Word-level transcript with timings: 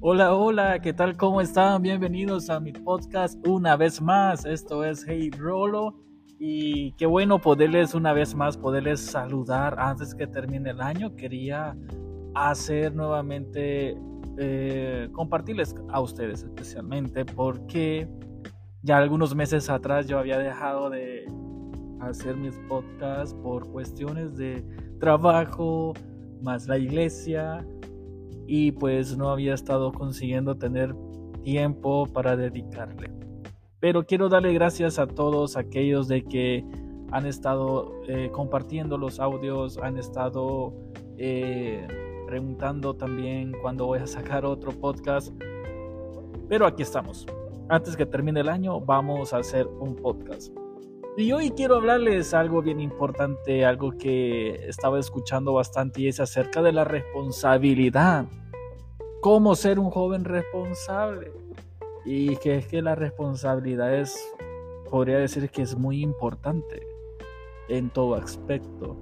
Hola, 0.00 0.34
hola, 0.34 0.80
¿qué 0.80 0.92
tal? 0.92 1.16
¿Cómo 1.16 1.40
están? 1.40 1.82
Bienvenidos 1.82 2.48
a 2.48 2.60
mi 2.60 2.72
podcast 2.72 3.44
una 3.46 3.76
vez 3.76 4.00
más. 4.00 4.44
Esto 4.44 4.84
es 4.84 5.04
Hey 5.06 5.30
Rolo 5.36 5.96
y 6.38 6.92
qué 6.92 7.06
bueno 7.06 7.40
poderles 7.40 7.94
una 7.94 8.12
vez 8.12 8.36
más, 8.36 8.56
poderles 8.56 9.00
saludar 9.00 9.74
antes 9.80 10.14
que 10.14 10.28
termine 10.28 10.70
el 10.70 10.80
año. 10.80 11.16
Quería 11.16 11.76
hacer 12.34 12.94
nuevamente, 12.94 13.96
eh, 14.36 15.08
compartirles 15.12 15.74
a 15.90 16.00
ustedes 16.00 16.42
especialmente 16.42 17.24
porque 17.24 18.08
ya 18.82 18.98
algunos 18.98 19.34
meses 19.34 19.68
atrás 19.70 20.06
yo 20.06 20.18
había 20.18 20.38
dejado 20.38 20.90
de 20.90 21.26
hacer 22.00 22.36
mis 22.36 22.54
podcasts 22.68 23.34
por 23.42 23.68
cuestiones 23.70 24.36
de 24.36 24.64
trabajo, 25.00 25.94
más 26.42 26.68
la 26.68 26.78
iglesia 26.78 27.66
y 28.46 28.72
pues 28.72 29.16
no 29.16 29.30
había 29.30 29.54
estado 29.54 29.92
consiguiendo 29.92 30.56
tener 30.56 30.94
tiempo 31.42 32.06
para 32.06 32.36
dedicarle. 32.36 33.10
Pero 33.80 34.06
quiero 34.06 34.28
darle 34.28 34.52
gracias 34.52 34.98
a 34.98 35.06
todos 35.06 35.56
aquellos 35.56 36.08
de 36.08 36.24
que 36.24 36.64
han 37.10 37.26
estado 37.26 37.92
eh, 38.06 38.30
compartiendo 38.32 38.98
los 38.98 39.20
audios, 39.20 39.78
han 39.78 39.98
estado 39.98 40.74
eh, 41.16 41.86
preguntando 42.28 42.94
también 42.94 43.52
cuándo 43.62 43.86
voy 43.86 44.00
a 44.00 44.06
sacar 44.06 44.44
otro 44.44 44.70
podcast. 44.70 45.32
Pero 46.46 46.66
aquí 46.66 46.82
estamos. 46.82 47.26
Antes 47.70 47.96
que 47.96 48.04
termine 48.04 48.40
el 48.40 48.50
año 48.50 48.80
vamos 48.80 49.32
a 49.32 49.38
hacer 49.38 49.66
un 49.66 49.96
podcast. 49.96 50.54
Y 51.16 51.32
hoy 51.32 51.50
quiero 51.52 51.76
hablarles 51.76 52.34
algo 52.34 52.60
bien 52.60 52.80
importante, 52.80 53.64
algo 53.64 53.92
que 53.92 54.68
estaba 54.68 55.00
escuchando 55.00 55.54
bastante 55.54 56.02
y 56.02 56.08
es 56.08 56.20
acerca 56.20 56.60
de 56.60 56.72
la 56.72 56.84
responsabilidad. 56.84 58.26
Cómo 59.22 59.56
ser 59.56 59.78
un 59.78 59.88
joven 59.88 60.26
responsable. 60.26 61.32
Y 62.04 62.36
que 62.36 62.56
es 62.56 62.66
que 62.66 62.82
la 62.82 62.94
responsabilidad 62.94 63.94
es, 63.94 64.14
podría 64.90 65.16
decir 65.16 65.48
que 65.48 65.62
es 65.62 65.78
muy 65.78 66.02
importante 66.02 66.86
en 67.70 67.88
todo 67.88 68.16
aspecto. 68.16 68.98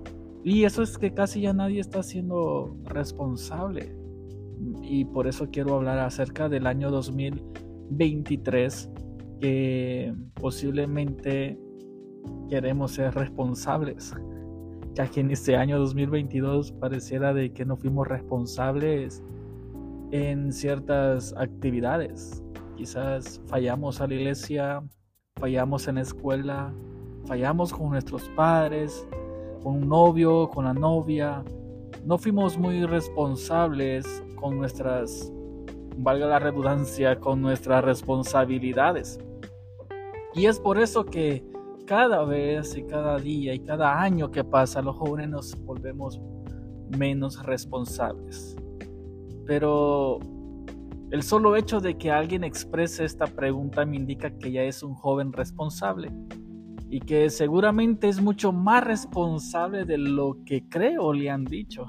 Y 0.47 0.62
eso 0.62 0.83
es 0.84 0.97
que 0.97 1.12
casi 1.12 1.41
ya 1.41 1.52
nadie 1.52 1.80
está 1.80 2.05
siendo 2.05 2.77
responsable. 2.84 3.92
Y 4.80 5.05
por 5.06 5.27
eso 5.27 5.48
quiero 5.50 5.75
hablar 5.75 5.98
acerca 5.98 6.48
del 6.48 6.69
año 6.69 6.88
2023, 6.92 8.88
que 9.41 10.14
posiblemente 10.34 11.58
queremos 12.48 12.92
ser 12.92 13.12
responsables, 13.12 14.14
ya 14.94 15.08
que 15.08 15.19
en 15.19 15.33
este 15.33 15.56
año 15.56 15.80
2022 15.80 16.70
pareciera 16.70 17.34
de 17.34 17.53
que 17.53 17.64
no 17.64 17.77
fuimos 17.77 18.06
responsables 18.06 19.25
en 20.12 20.53
ciertas 20.53 21.34
actividades. 21.36 22.44
Quizás 22.77 23.42
fallamos 23.47 24.00
a 24.00 24.06
la 24.06 24.14
iglesia, 24.14 24.81
fallamos 25.41 25.88
en 25.88 25.97
la 25.97 26.03
escuela, 26.03 26.72
fallamos 27.25 27.72
con 27.72 27.91
nuestros 27.91 28.28
padres, 28.36 29.08
con 29.67 29.83
un 29.83 29.89
novio, 29.89 30.48
con 30.48 30.64
la 30.67 30.72
novia. 30.72 31.42
No 32.05 32.19
fuimos 32.19 32.56
muy 32.56 32.86
responsables 32.86 34.22
con 34.36 34.59
nuestras, 34.59 35.33
valga 35.97 36.27
la 36.28 36.39
redundancia, 36.39 37.19
con 37.19 37.42
nuestras 37.42 37.83
responsabilidades. 37.83 39.19
Y 40.34 40.47
es 40.47 40.61
por 40.61 40.78
eso 40.78 41.05
que 41.05 41.44
cada 41.84 42.25
vez 42.25 42.77
y 42.77 42.84
cada 42.84 43.19
día 43.19 43.55
y 43.55 43.59
cada 43.59 44.00
año 44.00 44.31
que 44.31 44.44
pasa, 44.44 44.81
los 44.82 44.94
jóvenes 44.94 45.31
nos 45.31 45.65
volvemos 45.65 46.21
menos 46.97 47.44
responsables. 47.44 48.55
Pero 49.47 50.21
el 51.10 51.25
solo 51.25 51.56
hecho 51.56 51.81
de 51.81 51.99
que 51.99 52.12
alguien 52.12 52.44
exprese 52.44 53.05
esta 53.05 53.26
pregunta 53.26 53.84
me 53.84 53.97
indica 53.97 54.31
que 54.31 54.53
ya 54.53 54.62
es 54.62 54.84
un 54.84 54.94
joven 54.94 55.32
responsable 55.32 56.12
y 56.88 57.00
que 57.00 57.30
seguramente 57.30 58.08
es 58.08 58.20
mucho 58.20 58.52
más 58.52 58.84
responsable 58.84 59.84
de 59.84 59.98
lo 59.98 60.38
que 60.44 60.69
creo 60.69 61.12
le 61.12 61.30
han 61.30 61.44
dicho. 61.44 61.86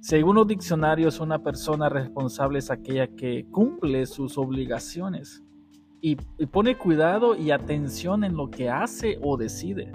Según 0.00 0.36
los 0.36 0.46
diccionarios, 0.46 1.20
una 1.20 1.42
persona 1.42 1.88
responsable 1.88 2.60
es 2.60 2.70
aquella 2.70 3.08
que 3.08 3.46
cumple 3.50 4.06
sus 4.06 4.38
obligaciones 4.38 5.42
y, 6.00 6.16
pone 6.46 6.78
cuidado 6.78 7.36
y 7.36 7.50
atención 7.50 8.24
en 8.24 8.36
lo 8.36 8.50
que 8.50 8.70
hace 8.70 9.18
o 9.22 9.36
decide. 9.36 9.90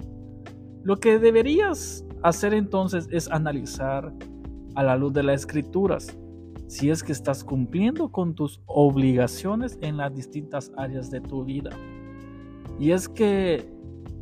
Lo 0.82 0.96
que 0.98 1.18
deberías 1.18 2.04
hacer 2.22 2.54
entonces 2.54 3.08
es 3.10 3.30
analizar 3.30 4.12
a 4.74 4.82
la 4.82 4.96
luz 4.96 5.12
de 5.14 5.22
las 5.22 5.40
escrituras 5.40 6.16
si 6.66 6.90
es 6.90 7.02
que 7.02 7.12
estás 7.12 7.42
cumpliendo 7.42 8.10
con 8.10 8.34
tus 8.34 8.60
obligaciones 8.66 9.78
en 9.80 9.96
las 9.96 10.14
distintas 10.14 10.72
áreas 10.76 11.10
de 11.10 11.20
tu 11.20 11.44
vida. 11.44 11.70
Y 12.78 12.90
es 12.90 13.08
que 13.08 13.73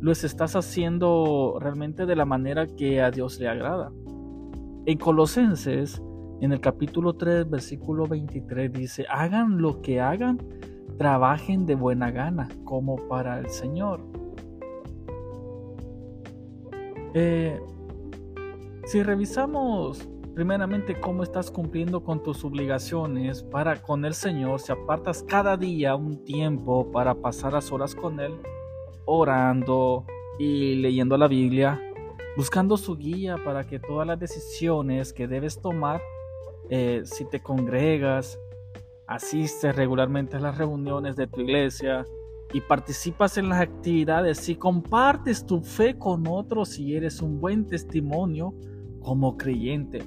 los 0.03 0.25
estás 0.25 0.57
haciendo 0.57 1.57
realmente 1.61 2.05
de 2.05 2.17
la 2.17 2.25
manera 2.25 2.67
que 2.67 3.01
a 3.01 3.09
Dios 3.09 3.39
le 3.39 3.47
agrada. 3.47 3.89
En 4.85 4.97
Colosenses, 4.97 6.03
en 6.41 6.51
el 6.51 6.59
capítulo 6.59 7.13
3, 7.13 7.49
versículo 7.49 8.05
23, 8.05 8.73
dice, 8.73 9.05
hagan 9.09 9.61
lo 9.61 9.81
que 9.81 10.01
hagan, 10.01 10.39
trabajen 10.97 11.65
de 11.65 11.75
buena 11.75 12.11
gana, 12.11 12.49
como 12.65 12.97
para 13.07 13.39
el 13.39 13.47
Señor. 13.47 14.01
Eh, 17.13 17.61
si 18.83 19.03
revisamos 19.03 20.05
primeramente 20.35 20.99
cómo 20.99 21.23
estás 21.23 21.49
cumpliendo 21.49 22.03
con 22.03 22.21
tus 22.21 22.43
obligaciones 22.43 23.41
para 23.41 23.81
con 23.81 24.03
el 24.03 24.13
Señor, 24.13 24.59
si 24.59 24.73
apartas 24.73 25.23
cada 25.23 25.55
día 25.55 25.95
un 25.95 26.25
tiempo 26.25 26.91
para 26.91 27.15
pasar 27.15 27.53
las 27.53 27.71
horas 27.71 27.95
con 27.95 28.19
Él, 28.19 28.33
orando 29.05 30.05
y 30.39 30.75
leyendo 30.75 31.17
la 31.17 31.27
Biblia, 31.27 31.81
buscando 32.35 32.77
su 32.77 32.97
guía 32.97 33.37
para 33.43 33.63
que 33.65 33.79
todas 33.79 34.07
las 34.07 34.19
decisiones 34.19 35.13
que 35.13 35.27
debes 35.27 35.61
tomar, 35.61 36.01
eh, 36.69 37.01
si 37.05 37.25
te 37.25 37.41
congregas, 37.41 38.39
asistes 39.07 39.75
regularmente 39.75 40.37
a 40.37 40.39
las 40.39 40.57
reuniones 40.57 41.15
de 41.15 41.27
tu 41.27 41.41
iglesia 41.41 42.05
y 42.53 42.61
participas 42.61 43.37
en 43.37 43.49
las 43.49 43.61
actividades, 43.61 44.37
si 44.37 44.55
compartes 44.55 45.45
tu 45.45 45.61
fe 45.61 45.97
con 45.97 46.27
otros 46.27 46.79
y 46.79 46.95
eres 46.95 47.21
un 47.21 47.39
buen 47.39 47.67
testimonio 47.67 48.53
como 49.01 49.37
creyente, 49.37 50.03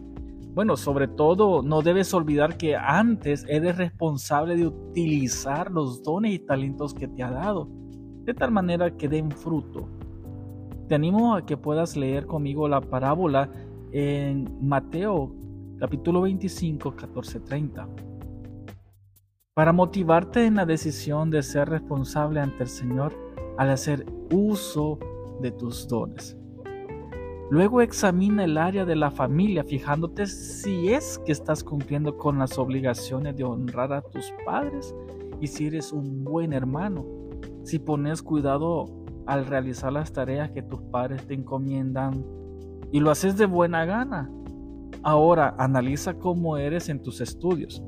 bueno, 0.57 0.79
sobre 0.79 1.07
todo 1.07 1.63
no 1.63 1.83
debes 1.83 2.15
olvidar 2.15 2.57
que 2.57 2.77
antes 2.77 3.45
eres 3.47 3.77
responsable 3.77 4.57
de 4.57 4.67
utilizar 4.67 5.71
los 5.71 6.03
dones 6.03 6.33
y 6.33 6.39
talentos 6.39 6.95
que 6.95 7.09
te 7.09 7.23
ha 7.23 7.31
dado, 7.31 7.69
de 8.27 8.35
tal 8.35 8.51
manera 8.51 8.91
que 8.91 9.09
den 9.09 9.31
fruto. 9.31 9.89
Te 10.89 10.97
animo 10.97 11.35
a 11.35 11.47
que 11.47 11.57
puedas 11.57 11.97
leer 11.97 12.27
conmigo 12.27 12.69
la 12.69 12.81
parábola 12.81 13.49
en 13.93 14.59
Mateo 14.61 15.33
capítulo 15.79 16.23
25, 16.23 16.97
14, 16.97 17.41
30. 17.41 17.89
Para 19.55 19.73
motivarte 19.73 20.45
en 20.45 20.57
la 20.57 20.67
decisión 20.67 21.31
de 21.31 21.43
ser 21.43 21.69
responsable 21.69 22.41
ante 22.41 22.65
el 22.65 22.69
Señor 22.69 23.15
al 23.59 23.71
hacer 23.71 24.05
uso 24.33 24.99
de 25.41 25.53
tus 25.53 25.87
dones. 25.87 26.37
Luego 27.49 27.81
examina 27.81 28.43
el 28.43 28.59
área 28.59 28.85
de 28.85 28.97
la 28.97 29.13
familia 29.13 29.63
fijándote 29.63 30.27
si 30.27 30.89
es 30.93 31.21
que 31.25 31.31
estás 31.31 31.63
cumpliendo 31.63 32.19
con 32.19 32.41
las 32.41 32.59
obligaciones 32.59 33.37
de 33.37 33.45
honrar 33.45 33.93
a 33.93 34.03
tus 34.03 34.33
padres 34.45 34.93
y 35.41 35.47
si 35.47 35.69
eres 35.69 35.93
un 35.93 36.25
buen 36.25 36.53
hermano. 36.53 37.16
Si 37.67 37.79
pones 37.79 38.23
cuidado 38.23 38.87
al 39.27 39.45
realizar 39.45 39.93
las 39.93 40.13
tareas 40.13 40.51
que 40.53 40.63
tus 40.63 40.81
padres 40.83 41.27
te 41.27 41.35
encomiendan 41.35 42.25
y 42.93 43.01
lo 43.01 43.11
haces 43.11 43.37
de 43.37 43.47
buena 43.47 43.85
gana. 43.85 44.31
Ahora 45.03 45.55
analiza 45.59 46.15
cómo 46.15 46.57
eres 46.57 46.89
en 46.89 47.03
tus 47.03 47.21
estudios. 47.21 47.83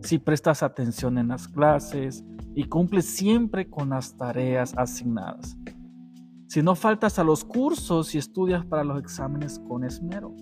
Si 0.00 0.18
prestas 0.18 0.62
atención 0.62 1.18
en 1.18 1.28
las 1.28 1.46
clases 1.46 2.24
y 2.54 2.64
cumples 2.64 3.04
siempre 3.04 3.68
con 3.68 3.90
las 3.90 4.16
tareas 4.16 4.72
asignadas 4.76 5.58
si 6.52 6.62
no 6.62 6.74
faltas 6.74 7.18
a 7.18 7.24
los 7.24 7.46
cursos 7.46 8.14
y 8.14 8.18
estudias 8.18 8.62
para 8.66 8.84
los 8.84 9.00
exámenes 9.00 9.58
con 9.58 9.84
esmero. 9.84 10.34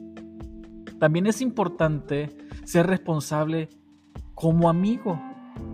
También 0.98 1.28
es 1.28 1.40
importante 1.40 2.36
ser 2.64 2.88
responsable 2.88 3.68
como 4.34 4.68
amigo, 4.68 5.22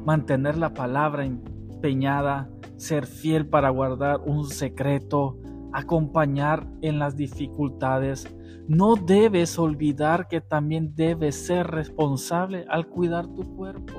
mantener 0.04 0.58
la 0.58 0.74
palabra 0.74 1.24
empeñada, 1.24 2.50
ser 2.76 3.06
fiel 3.06 3.46
para 3.48 3.70
guardar 3.70 4.20
un 4.26 4.44
secreto, 4.44 5.38
acompañar 5.72 6.66
en 6.82 6.98
las 6.98 7.16
dificultades. 7.16 8.28
No 8.68 8.96
debes 8.96 9.58
olvidar 9.58 10.28
que 10.28 10.40
también 10.40 10.94
debes 10.94 11.46
ser 11.46 11.66
responsable 11.68 12.64
al 12.68 12.86
cuidar 12.88 13.26
tu 13.28 13.56
cuerpo. 13.56 13.94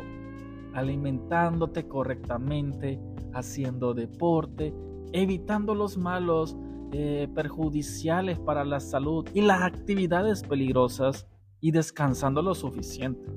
alimentándote 0.74 1.88
correctamente, 1.88 3.00
haciendo 3.33 3.95
deporte, 3.95 4.75
evitando 5.12 5.73
los 5.73 5.97
malos 5.97 6.56
eh, 6.91 7.27
perjudiciales 7.33 8.39
para 8.39 8.63
la 8.63 8.80
salud 8.80 9.27
y 9.33 9.41
las 9.41 9.63
actividades 9.63 10.44
peligrosas 10.44 11.27
y 11.59 11.71
descansando 11.71 12.41
lo 12.44 12.53
suficiente. 12.53 13.27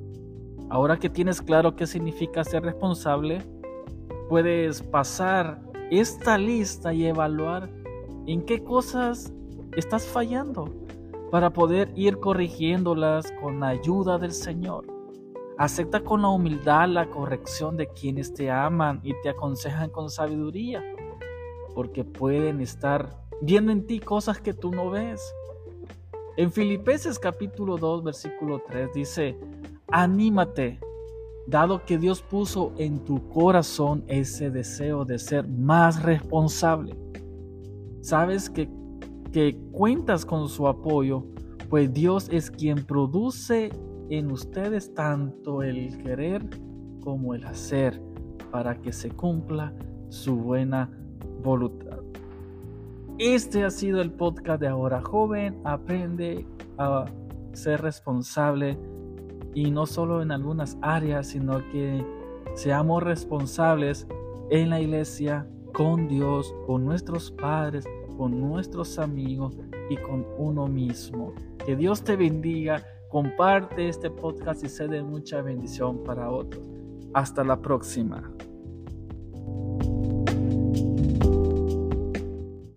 Ahora 0.69 0.99
que 0.99 1.09
tienes 1.09 1.43
claro 1.43 1.75
qué 1.75 1.87
significa 1.87 2.45
ser 2.45 2.63
responsable, 2.63 3.43
puedes 4.31 4.81
pasar 4.85 5.61
esta 5.91 6.38
lista 6.38 6.94
y 6.94 7.05
evaluar 7.05 7.69
en 8.29 8.43
qué 8.43 8.62
cosas 8.62 9.32
estás 9.75 10.06
fallando 10.06 10.73
para 11.32 11.53
poder 11.53 11.93
ir 11.97 12.21
corrigiéndolas 12.21 13.32
con 13.43 13.59
la 13.59 13.69
ayuda 13.71 14.19
del 14.19 14.31
Señor. 14.31 14.87
Acepta 15.59 16.05
con 16.05 16.23
la 16.23 16.29
humildad 16.29 16.87
la 16.88 17.11
corrección 17.11 17.77
de 17.77 17.88
quienes 17.88 18.32
te 18.32 18.53
aman 18.53 19.00
y 19.03 19.15
te 19.21 19.31
aconsejan 19.31 19.91
con 19.91 20.09
sabiduría, 20.09 20.81
porque 21.75 22.05
pueden 22.05 22.61
estar 22.61 23.11
viendo 23.43 23.73
en 23.73 23.85
ti 23.85 23.99
cosas 23.99 24.41
que 24.41 24.55
tú 24.55 24.71
no 24.71 24.91
ves. 24.91 25.35
En 26.37 26.53
Filipenses 26.53 27.19
capítulo 27.19 27.79
2, 27.79 28.05
versículo 28.05 28.62
3 28.65 28.91
dice, 28.94 29.37
anímate, 29.88 30.79
dado 31.47 31.85
que 31.85 31.99
Dios 31.99 32.23
puso 32.23 32.73
en 32.77 33.05
tu 33.05 33.29
corazón 33.29 34.05
ese 34.07 34.51
deseo 34.51 35.05
de 35.05 35.19
ser 35.19 35.49
más 35.49 36.03
responsable. 36.03 36.97
Sabes 38.03 38.49
que 38.49 38.69
que 39.33 39.57
cuentas 39.73 40.25
con 40.25 40.49
su 40.49 40.67
apoyo, 40.67 41.25
pues 41.69 41.93
Dios 41.93 42.29
es 42.31 42.51
quien 42.51 42.85
produce 42.85 43.71
en 44.09 44.31
ustedes 44.31 44.93
tanto 44.95 45.63
el 45.63 45.97
querer 45.99 46.45
como 47.01 47.35
el 47.35 47.45
hacer 47.45 48.01
para 48.51 48.75
que 48.81 48.93
se 48.93 49.11
cumpla 49.11 49.73
su 50.09 50.37
buena 50.37 50.91
voluntad. 51.43 51.99
Este 53.19 53.65
ha 53.65 53.71
sido 53.71 54.01
el 54.01 54.11
podcast 54.13 54.61
de 54.61 54.69
Ahora 54.69 55.01
Joven. 55.03 55.61
Aprende 55.65 56.47
a 56.79 57.05
ser 57.53 57.83
responsable 57.83 58.79
y 59.55 59.70
no 59.70 59.87
solo 59.87 60.23
en 60.23 60.32
algunas 60.32 60.79
áreas, 60.82 61.29
sino 61.29 61.58
que 61.70 62.05
seamos 62.55 63.02
responsables 63.02 64.06
en 64.50 64.70
la 64.70 64.81
iglesia, 64.81 65.47
con 65.73 66.08
Dios, 66.08 66.55
con 66.67 66.85
nuestros 66.85 67.31
padres, 67.31 67.85
con 68.17 68.41
nuestros 68.41 68.99
amigos 68.99 69.56
y 69.88 69.97
con 69.97 70.26
uno 70.37 70.67
mismo. 70.67 71.32
Que 71.64 71.76
Dios 71.76 72.02
te 72.02 72.17
bendiga, 72.17 72.85
comparte 73.08 73.88
este 73.88 74.11
podcast 74.11 74.64
y 74.64 74.69
sea 74.69 74.88
de 74.88 75.02
mucha 75.02 75.43
bendición 75.43 76.02
para 76.05 76.31
otros. 76.31 76.62
Hasta 77.14 77.44
la 77.44 77.61
próxima. 77.61 78.31